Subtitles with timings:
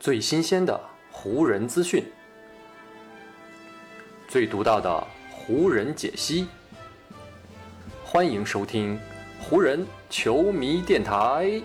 [0.00, 0.80] 最新鲜的
[1.12, 2.02] 湖人资讯，
[4.26, 6.48] 最独到的湖人解析，
[8.02, 8.98] 欢迎收听
[9.38, 11.62] 湖人球迷电台。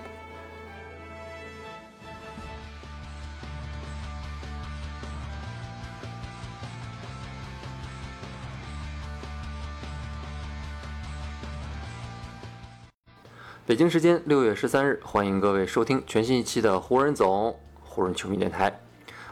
[13.66, 17.58] 北京时间六月十三日，欢迎各位收听全新一期的湖人总。
[17.96, 18.78] 湖人球迷电台，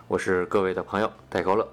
[0.07, 1.67] 我是各位的朋友戴高乐。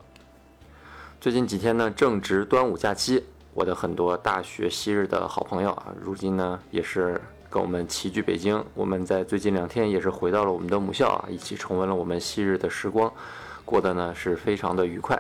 [1.21, 3.23] 最近几天呢，正值端午假期，
[3.55, 8.61] 我的很多大学昔日的好朋友啊，如今呢也是跟我们齐聚北京。
[8.75, 13.09] 我们在最近两天也是回到了我们的母校啊，一起重温了我们昔日的时光，
[13.65, 15.17] 过得呢是非常的愉快。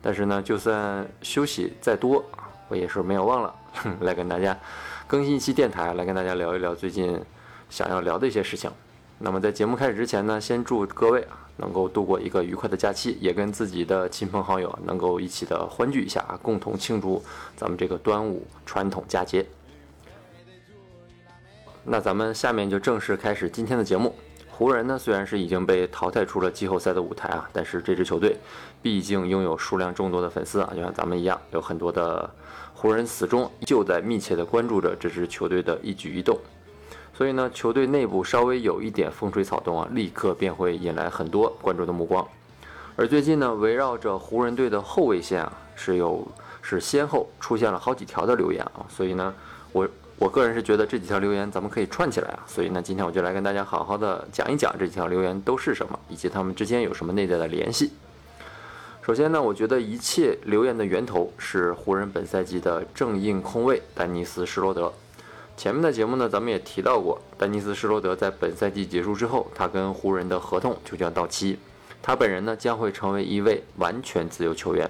[0.00, 2.24] 但是呢，就算休息再多，
[2.68, 3.52] 我也是没有忘了
[4.02, 4.56] 来跟大家。
[5.08, 7.20] 更新一期电台来跟大家聊一聊最近
[7.68, 8.70] 想要聊的一些事情。
[9.20, 17.20] 那么在节目开始之前呢，先祝各位啊能够度过一个愉快的假期，也跟自己的亲朋好友能够一起的欢聚一下啊，共同庆祝
[17.56, 19.44] 咱们这个端午传统佳节。
[21.84, 24.14] 那咱们下面就正式开始今天的节目。
[24.50, 28.36] 湖人呢虽然是已经被淘汰出了季后赛的舞台啊，但是这支球队
[28.80, 32.30] 毕竟拥有数量众多的粉丝啊，就像咱们一样，有很多的。
[32.74, 36.38] 湖人死忠就在密切的关注着这支球队的一举一动，
[37.18, 42.24] 所以呢，球队内部稍微有一点风吹草动啊，立刻便会引来很多观众的目光。
[42.94, 46.24] 而最近呢，围绕着湖人队的后卫线啊，是有
[46.62, 49.34] 是先后出现了好几条的留言啊，所以呢，
[49.72, 57.90] 我我个人是觉得这几条留言咱们可以串起来啊，所以呢，今天我就来跟大家好好的讲一讲这几条留言都是什么，以及他们之间有什么内在的联系。
[59.02, 64.92] 首先呢，我觉得一切留言的源头是湖人本赛季的正印空位丹尼斯施罗德。
[65.58, 71.58] 前面的节目呢，咱们也提到过，丹尼斯施罗德在本赛季结束之后，他跟湖人的合同就将到期，
[72.00, 74.88] 他本人呢将会成为一位完全自由球员。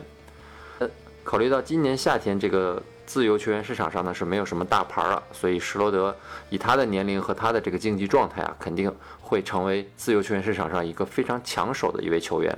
[0.80, 0.88] 呃，
[1.24, 6.14] 考虑到今年夏天这个自由球员市场上呢是没有什么大牌了，所以施罗德
[6.50, 12.54] 以他的年龄和他的这个竞技状态啊，肯定会成为自由球员市场上一个非常抢手的一位球员。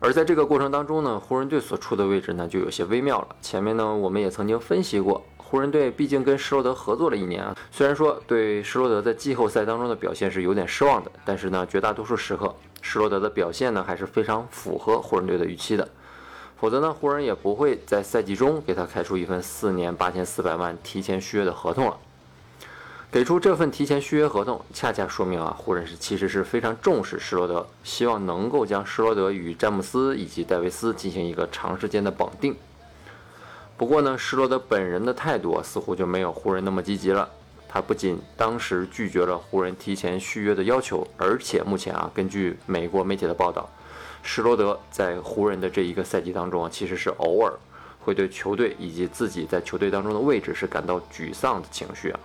[0.00, 3.36] 而在这个过程当中呢，湖人队所处的位置呢就有些微妙了。
[3.40, 15.88] 前面呢我们也曾经分析过，湖人队毕竟跟施罗德合作了一年啊，虽然说对施罗德在季后赛当中的表现是有点失望的，但是呢绝大多数时刻施罗德的表现呢还是非常符合湖人队的预期的。
[16.60, 21.96] 否则呢湖人也不会在赛季中给他开出一份四年八千四百万提前续约的合同了。
[23.10, 32.54] 给出这份提前续约合同，恰恰说明啊，湖人是其实是非常重视施罗德，希望能够将施罗德与詹姆斯以及戴维斯进行一个长时间的绑定。
[33.80, 37.26] 不过呢，施罗德本人的态度啊，似乎就没有湖人那么积极了。
[37.66, 43.66] 他不仅当时拒绝了湖人提前续约的要求，而且目前啊，根据美国媒体的报道，
[44.22, 47.54] 施罗德在湖人的这一个赛季当中啊，其实是偶尔
[48.04, 52.20] 会对球队以及自己在球队当中的位置是感到沮丧的情绪啊。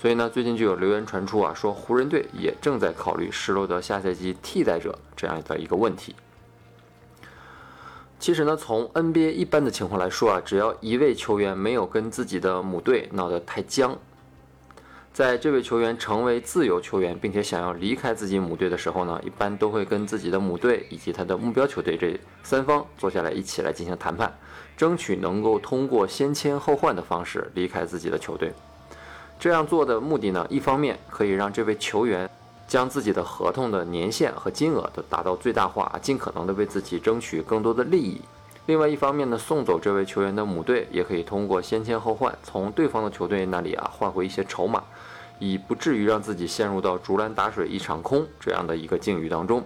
[0.00, 6.16] 所以呢，最近就有流言传出啊，说湖人队也正在考虑施罗德下赛季替代者这样的一个问题。
[8.26, 13.96] 其实呢，从 NBA 一般的情况来说啊，只要一位球员没有跟自己的母队闹得太僵，
[15.12, 24.36] 在这位球员成为自由球员并且想要离开自己母队的时候呢，一般都会跟自己的母队以及他的目标球队这三方坐下来一起来进行谈判，
[24.76, 28.52] 争取能够通过先签后换的方式离开自己的球队。
[29.38, 32.28] 这样做的目的呢，一方面可以让这位球员
[32.66, 38.20] 将自己的合同的年限和金额都达到最大化，尽可能的为自己争取更多的利益；
[38.66, 44.82] 另外一方面呢，送走这位球员的母队也可以通过先签后换，从对方的球队那里啊换回一些筹码，
[45.38, 49.62] 以不至于让自己陷入到竹篮打水一场空这样的一个境遇当中。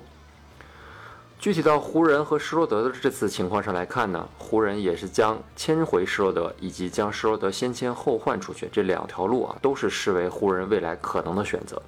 [1.39, 11.81] 具体到湖人和施罗德的这次情况上来看呢，湖人也是将签回施罗德，以及将施罗德先签后换出去这两条路啊，都是视为湖人未来可能的选择。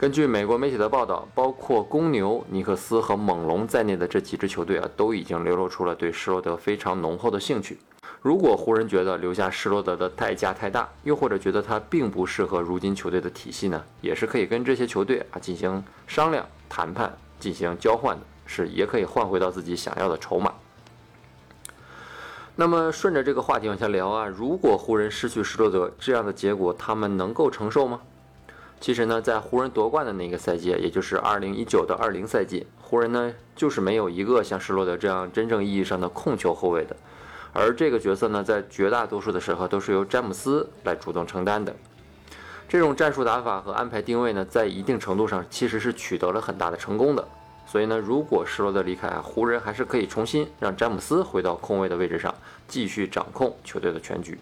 [0.00, 7.76] 根据美国媒体的报道，包括公牛、尼克斯和猛龙在内的这几支球队啊，都已经流露出了对施罗德非常浓厚的兴趣。
[8.22, 18.22] 如果湖人觉得留下施罗德的代价太大，又或者觉得他并不适合如今球队的体系呢，也是可以跟这些球队啊进行商量、谈判、进行交换的。
[18.46, 20.50] 是，也可以换回到自己想要的筹码。
[22.56, 28.00] 那么顺着这个话题往下聊啊，如果湖人失去施罗德这样的结果，他们能够承受吗？
[28.80, 36.96] 其实呢，在湖人夺冠的那个赛季，也就是二零一九到二零赛季，湖人呢就是没有一个像施罗德这样真正意义上的控球后卫的，
[37.52, 41.76] 而这个角色呢，在绝大多数的时候都是由詹姆斯来主动承担的。
[42.70, 47.28] 这种战术打法和安排定位呢，在一定程度上其实是取得了很大的成功的。
[47.66, 52.34] 所以呢，如果施罗德离开啊，湖人还是可以重新让詹姆斯回到控卫的位置上，
[52.66, 54.38] 继续掌控球队的全局。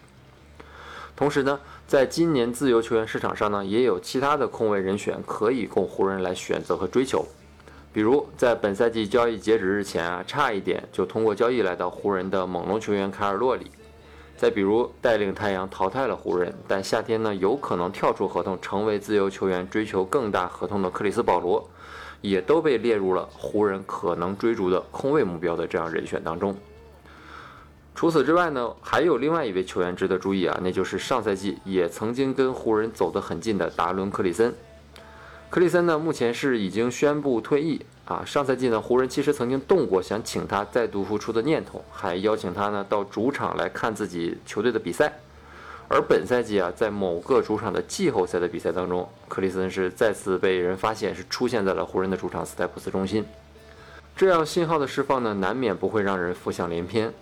[1.19, 7.25] 同时呢，在今年自由球员市场上呢，也有其他的控卫人选可以供湖人来选择和追求。
[7.91, 13.69] 比如在本赛季交易截止日前啊，差一点就通过交易来到湖人的猛龙球员卡尔洛里。
[14.37, 21.69] 再比如带领太阳淘汰了湖人，但夏天呢有可能跳出合同成为自由球员，追求更大合同的克里斯保罗。
[22.21, 26.55] 也都被列入了湖人可能追逐的空位目标的这样人选当中。
[27.99, 34.55] 除此之外呢，还有另外一位球员值得注意啊，那就是上赛季也曾经跟湖人走得很近的达伦·克里森。
[35.49, 38.23] 克里森呢，目前是已经宣布退役啊。
[38.25, 45.11] 上赛季呢，湖人其实曾经动过想请他再度复出的念头，还邀请他呢到主场来看自己球队的比赛。
[45.89, 53.25] 而本赛季啊，在某个主场的季后赛的比赛当中，克里森是再次被人发现是出现在了湖人的主场斯台普斯中心。
[54.15, 57.13] 这样信号的释放呢，难免不会让人浮想联翩。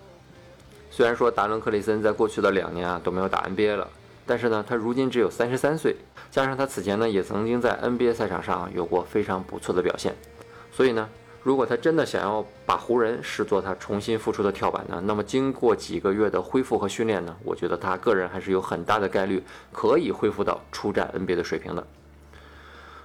[0.89, 3.87] 虽然说达伦·克里森在过去的两年啊都没有打 NBA 了，
[4.25, 5.95] 但是呢，他如今只有三十三岁，
[6.31, 10.15] 加上他此前呢也曾经在 NBA 赛场上有过非常不错的表现，
[10.71, 11.07] 所以呢。
[11.43, 15.01] 如果他真的想要把湖人视作他重新复出的跳板呢？
[15.05, 17.33] 那么经过几个月的恢复和训练呢？
[17.45, 19.41] 我觉得他个人还是有很大的概率
[19.71, 21.87] 可以恢复到出战 NBA 的水平的。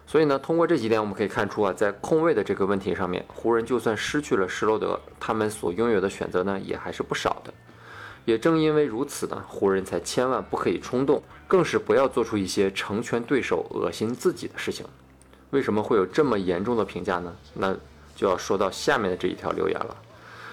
[0.09, 7.55] 所以呢，通过这几点我们可以看出啊，在控卫的这个问题上面，湖人就算失去了施罗德，他们所拥有的选择呢也还是不少的。
[8.25, 14.87] 也正因为如此呢，湖人才千万不可以冲动，更是不要做出一些成全对手、恶心自己的事情。
[15.51, 17.35] 为什么会有这么严重的评价呢？
[17.55, 17.77] 那。
[18.15, 19.97] 就要说到下面的这一条留言了。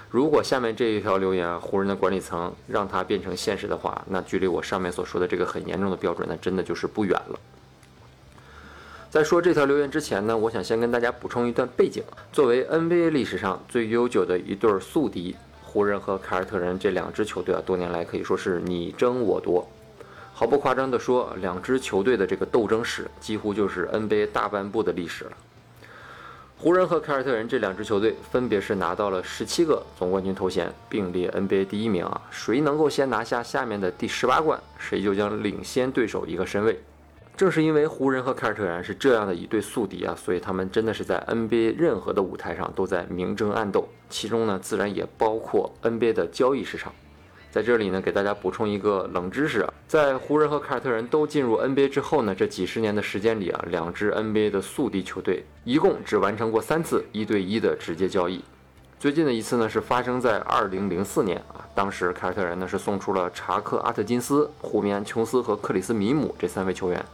[0.10, 7.40] 如果下面这一条留言湖人的管理层让它变成现实的话，那距离我上面所说的这个很严重的标准，那真的就是不远了。
[9.10, 12.02] 在说这条留言之前呢，我想先跟大家补充一段背景。
[12.32, 15.36] 作为 NBA 历史上最悠久的一对宿敌，
[15.72, 19.70] 湖人和凯尔特人这两支球队啊，多年来可以说是你争我夺。
[20.34, 25.32] 毫不夸张地说，两支球队的这个斗争史几乎就是 NBA 大半部的历史了。
[26.58, 32.20] 湖人和凯尔特人这两支球队分别是拿到了十七个总冠军头衔，并列 NBA 第一名啊！
[32.32, 36.82] 谁能够先拿下下面的第十八冠，谁就将领先对手一个身位。
[37.40, 46.94] 正是因为湖人和凯尔特人是这样的一对宿敌啊，所以他们真的是在 NBA 任何的舞台上都在明争暗斗，其中呢，自然也包括 NBA 的交易市场。
[47.50, 58.44] 在这里呢，给大家补充一个冷知识啊，在湖人和凯尔特人都进入 NBA 之后呢，这几十年的时间里啊，两支 NBA 的宿敌球队一共只完成过三次一对一的直接交易。
[59.00, 67.06] 最近的一次呢，是发生在2004年啊，当时凯尔特人呢是送出了查克·阿特金斯、胡米安·琼斯和克里斯·米姆这三位球员，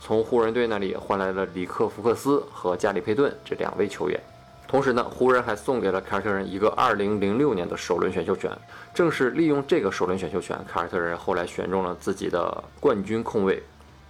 [0.00, 4.18] 从湖人队那里换来了里克·福克斯和加里·佩顿这两位球员。
[4.66, 8.50] 同时呢，湖人还送给了凯尔特人一个2006年的首轮选秀权。
[8.94, 13.62] 正是利用这个首轮选秀权，凯尔特人后来选中了自己的冠军控卫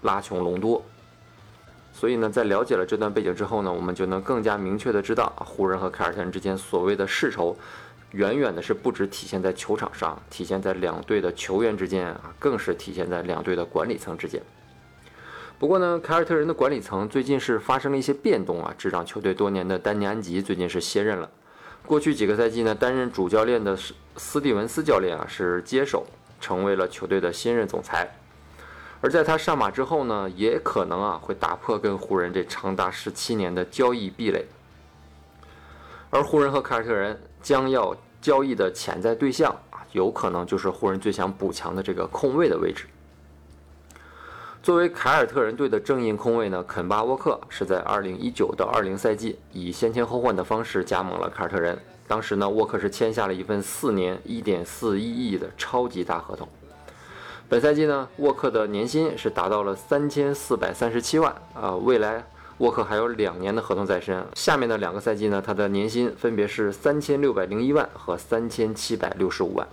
[0.03, 0.81] 拉琼·隆多。
[1.93, 7.57] 所以呢，在了解了这段背景之后呢，我们就能更加明确的知道，湖人和凯尔特人之间所谓的世仇，
[8.13, 14.41] 远远的是不止体现在球场上，体现在两队的球员之间啊，更是体现在两队的管理层之间。
[15.61, 18.75] 不过呢，凯尔特人的管理层最近是发生了一些变动啊。
[18.79, 21.29] 执掌球队多年的丹尼安吉最近是卸任了。
[21.85, 26.07] 过去几个赛季呢，担任主教练的斯斯蒂文斯教练啊是接手，
[26.41, 28.11] 成为了球队的新任总裁。
[29.03, 34.47] 而在他上马之后呢，也可能啊会打破跟湖人这长达十七年的交易壁垒。
[36.09, 42.87] 而湖人和凯尔特人将要交易的潜在对象啊，有可能就是湖人最想补强的这个控卫的位置。
[44.63, 51.79] 作为凯尔特人队的正印控卫呢，肯巴沃克是在2019到20赛季以先签后换的方式加盟了凯尔特人。
[52.07, 56.47] 当时呢，沃克是签下了一份四年1.41亿的超级大合同。
[57.49, 61.75] 本赛季呢，沃克的年薪是达到了3437万啊。
[61.77, 62.23] 未来
[62.59, 69.67] 沃克还有两年的合同在身，下面的两个赛季呢，他的年薪分别是3601万和3765万。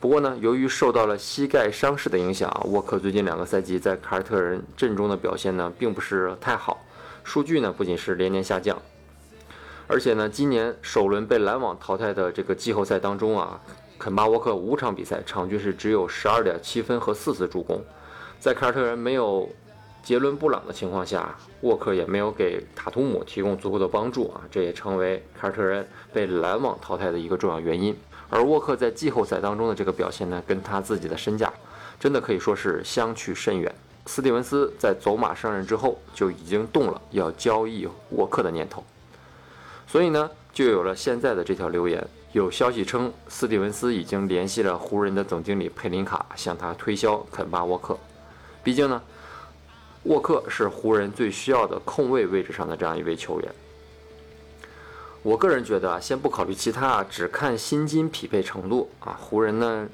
[0.00, 6.82] 不过呢，由于受到了膝盖伤势的影响，沃克最近两个赛季在凯尔特人阵中的表现呢，并不是太好，
[7.22, 8.80] 数据呢不仅是连年下降，
[9.86, 13.60] 而且呢，今年首轮被篮网淘汰的这个季后赛当中啊，
[13.98, 17.84] 肯巴沃克五场比赛场均是只有十二点七分和四次助攻，
[18.38, 19.46] 在凯尔特人没有
[20.02, 27.94] 杰伦布朗的情况下，沃克也没有给塔图姆提供足够的帮助啊，这也成为凯尔特人被篮网淘汰的一个重要原因。
[28.30, 31.52] 而沃克在季后赛当中的这个表现呢，跟他自己的身价，
[31.98, 33.74] 真的可以说是相去甚远。
[34.06, 38.82] 斯蒂文斯在走马上任之后就已经动了要交易沃克的念头，
[39.86, 42.06] 所以呢，就有了现在的这条留言。
[42.32, 47.98] 有消息称，斯蒂文斯已经联系了湖人的总经理佩林卡，向他推销肯巴沃克。
[48.62, 49.02] 毕竟呢，
[50.04, 53.52] 沃克是湖人最需要的控卫位置上的这样一位球员。
[55.22, 59.86] 我个人觉得啊，先不考虑其他啊，只看薪金匹配程度啊，湖人呢，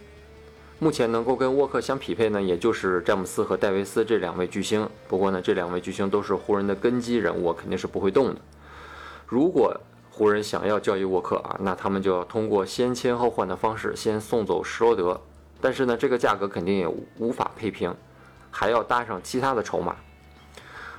[0.78, 4.88] 目前能够跟沃克相匹配呢，也就是詹姆斯和戴维斯这两位巨星。
[5.08, 8.40] 不过呢，这两位巨星都是湖人的根基人物，肯定是不会动的。
[9.26, 9.76] 如果
[10.12, 15.20] 湖人想要交易沃克啊，那他们就要通过先签后换的方式先送走施罗德，
[15.60, 16.86] 但是呢，这个价格肯定也
[17.18, 17.92] 无法配平，
[18.52, 19.96] 还要搭上其他的筹码。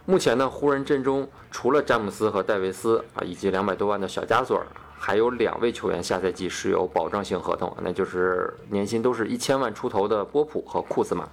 [0.10, 4.66] 目前呢，湖人阵中除了詹姆斯和戴维斯啊，以及两百多万的小加索尔，
[4.98, 11.28] 还有两位球员下赛季是有保障性合同，那就是年薪都是一千万出头的波普和库兹马，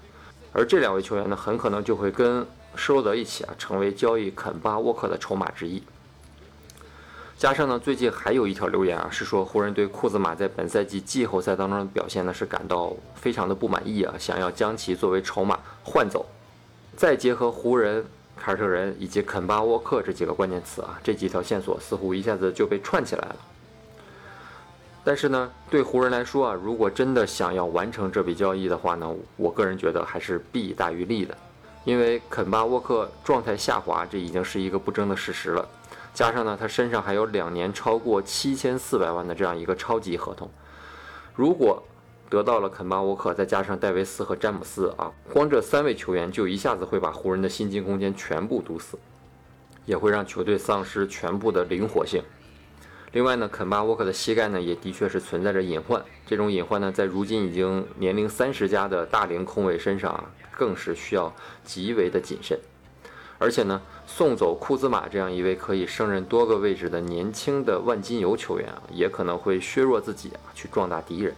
[0.53, 5.81] 而这两位球员呢，很可能就会跟施罗德一起啊，成为交易肯巴沃克的筹码之一。
[7.39, 16.27] 加上呢，最近还有一条留言啊，是说湖人对库兹马在本赛季季后赛当中的表现呢是感到非常的不满意啊，想要将其作为筹码换走。
[16.97, 18.05] 再结合湖人、
[18.37, 23.37] 凯尔特人以及肯巴沃克这几个关键词啊，这几条线索似乎一下子就被串起来了。
[25.03, 31.37] 但是呢，对湖人来说啊，如果真的想要完成这笔交易的话呢，我个人觉得还是弊大于利的，
[31.85, 35.69] 因为肯巴沃克状态下滑，这已经是一个不争的事实了。
[36.15, 40.51] 加上呢，他身上还有两年超过七千四百万的这样一个超级合同。
[41.35, 41.83] 如果
[42.35, 48.99] 得到了肯巴沃克，再加上戴维斯和詹姆斯啊，光这三位球员就一下子会把湖人的薪金空间全部堵死，
[49.87, 52.21] 也会让球队丧失全部的灵活性。
[53.13, 62.59] 另外呢，肯巴沃克的膝盖呢也的确是存在着隐患，这种隐患呢在如今已经年龄三十加的大龄控卫身上啊，更是需要极为的谨慎。
[63.39, 71.35] 而且呢，送走库兹马这样一位可以胜任多个位置的年轻的万金油球员啊，也可能会削弱自己啊，去壮大敌人。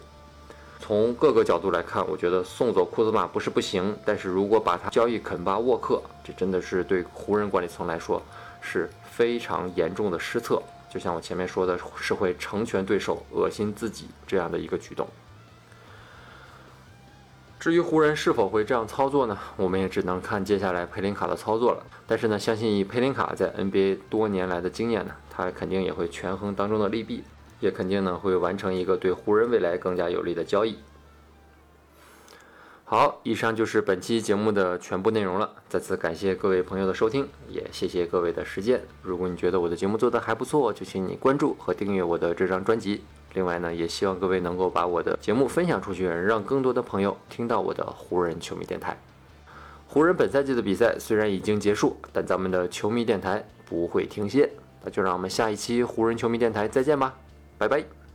[0.79, 8.21] 从各个角度来看，我觉得送走库兹马不是不行，但是如果把他交易肯巴沃克，这真的是对湖人管理层来说
[8.61, 10.61] 是非常严重的失策。
[10.89, 15.07] 就像我前面说的，是会成全对手、恶心自己这样的一个举动。
[17.59, 19.37] 至于湖人是否会这样操作呢？
[19.57, 21.83] 我们也只能看接下来佩林卡的操作了。
[22.05, 27.23] 但是呢，相信以佩林卡在 NBA 多年来的经验呢，他肯定也会权衡当中的利弊，
[27.59, 30.77] 也肯定呢会完成一个对湖人未来更加有利的交易。
[32.89, 35.51] 好，以上就是本期节目的全部内容了。
[35.67, 38.81] 再次感谢各位朋友的收听，也谢谢各位的时间。
[39.01, 43.03] 如果你觉得我的节目做得还不错，就请你关注和订阅我的这张专辑。
[43.33, 48.97] 另外呢，也希望各位能够把我的节目分享出去，让更多的朋友听到我的湖人球迷电台。
[49.85, 54.49] 湖人本赛季的比赛虽然已经结束，但咱们的球迷电台不会停歇。
[54.83, 57.13] 那就让我们下一期湖人球迷电台再见吧，
[57.57, 58.06] 拜拜。